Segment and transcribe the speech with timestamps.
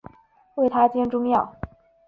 [0.55, 1.53] 为她煎中药